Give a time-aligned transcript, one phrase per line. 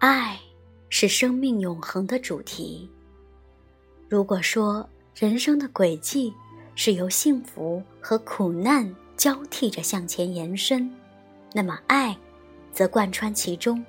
[0.00, 0.40] 爱
[0.88, 2.90] 是生命永恒的主题。
[4.08, 6.32] 如果说人生的轨迹
[6.74, 10.90] 是由幸福和苦难交替着向前延伸，
[11.52, 12.16] 那么爱
[12.72, 13.84] 则贯穿其中，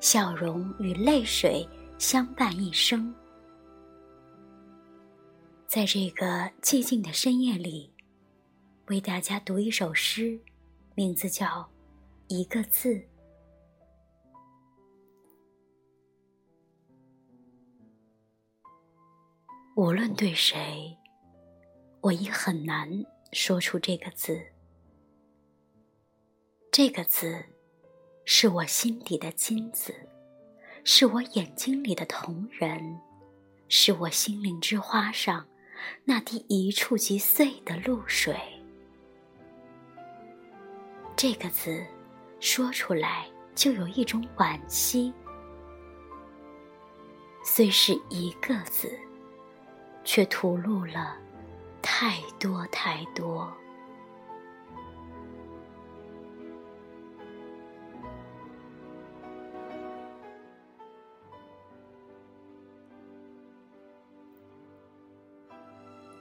[0.00, 1.68] 笑容与泪水
[1.98, 3.14] 相伴一生。
[5.66, 7.92] 在这个寂静的深夜里，
[8.86, 10.40] 为大家读一首诗，
[10.94, 11.46] 名字叫
[12.28, 12.94] 《一个字》。
[19.78, 20.98] 无论对谁，
[22.00, 22.90] 我已很难
[23.30, 24.44] 说出这个字。
[26.72, 27.44] 这个字，
[28.24, 29.94] 是我心底的金子，
[30.82, 32.98] 是我眼睛里的瞳仁，
[33.68, 35.46] 是我心灵之花上。
[36.04, 38.36] 那滴一触即碎的露水，
[41.14, 41.86] 这个字
[42.40, 45.14] 说出来就有一种惋惜。
[47.44, 48.98] 虽是一个字，
[50.10, 51.18] 却吐露了
[51.82, 53.52] 太多太多。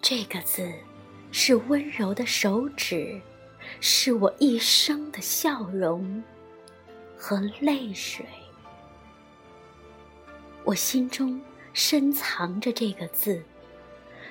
[0.00, 0.72] 这个字，
[1.32, 3.20] 是温柔的手指，
[3.80, 6.22] 是我一生的笑容
[7.18, 8.24] 和泪水。
[10.62, 13.44] 我心中深藏着这个字，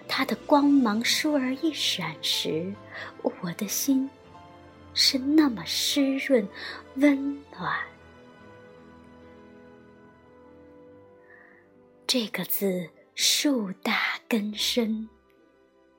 [0.07, 2.73] 它的光芒倏而一闪时，
[3.21, 4.09] 我的心
[4.93, 6.47] 是那么湿润
[6.95, 7.79] 温暖。
[12.05, 15.09] 这个字树大根深。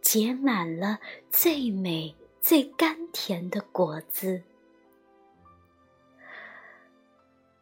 [0.03, 0.98] 结满了
[1.31, 4.42] 最美、最甘甜的果子。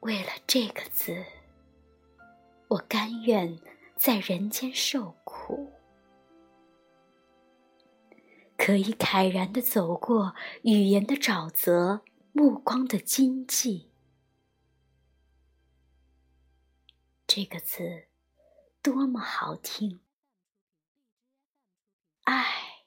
[0.00, 1.22] 为了这个字，
[2.66, 3.60] 我甘愿
[3.94, 5.70] 在人间受苦，
[8.62, 10.34] 可以慨然的走过
[10.64, 13.88] 语言的沼泽、目光的荆棘。
[17.26, 18.08] 这个字
[18.82, 20.00] 多么好听！
[22.24, 22.84] 爱，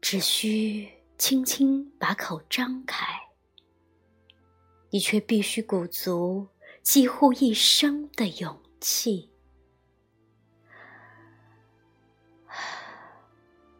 [0.00, 3.06] 只需轻轻把口张开，
[4.90, 6.48] 你却必须鼓足
[6.82, 9.30] 几乎一生的勇气。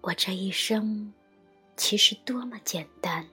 [0.09, 1.13] 我这一生
[1.77, 3.29] 其实多么简单，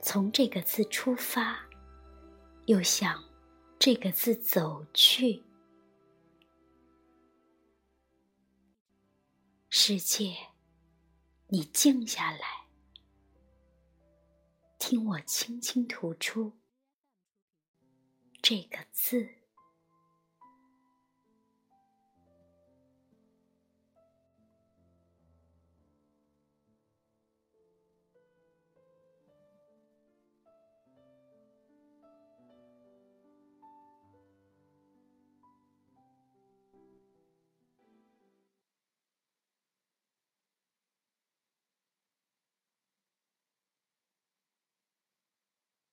[0.00, 1.60] 从这个字出发，
[2.64, 3.22] 又向。
[3.78, 5.44] 这个字走去，
[9.68, 10.34] 世界，
[11.48, 12.66] 你静下来，
[14.78, 16.58] 听我轻轻吐出
[18.42, 19.37] 这个字。